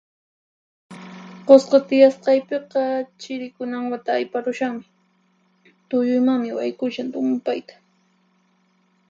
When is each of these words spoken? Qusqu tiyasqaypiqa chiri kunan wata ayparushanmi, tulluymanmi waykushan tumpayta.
Qusqu 1.47 1.77
tiyasqaypiqa 1.87 2.83
chiri 3.21 3.47
kunan 3.55 3.83
wata 3.91 4.11
ayparushanmi, 4.19 4.85
tulluymanmi 5.89 6.49
waykushan 6.57 7.07
tumpayta. 7.13 7.73